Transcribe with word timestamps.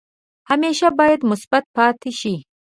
همیشه 0.49 0.87
باید 0.99 1.21
مثبت 1.31 1.63
پاتې 1.75 2.09
شئ. 2.19 2.35